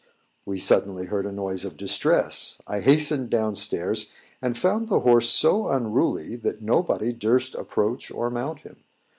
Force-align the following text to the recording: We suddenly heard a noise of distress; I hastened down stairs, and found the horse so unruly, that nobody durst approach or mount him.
We 0.47 0.57
suddenly 0.57 1.05
heard 1.05 1.27
a 1.27 1.31
noise 1.31 1.63
of 1.63 1.77
distress; 1.77 2.59
I 2.65 2.79
hastened 2.79 3.29
down 3.29 3.53
stairs, 3.53 4.09
and 4.41 4.57
found 4.57 4.89
the 4.89 5.01
horse 5.01 5.29
so 5.29 5.67
unruly, 5.69 6.35
that 6.37 6.59
nobody 6.63 7.13
durst 7.13 7.53
approach 7.53 8.09
or 8.09 8.31
mount 8.31 8.61
him. 8.61 8.77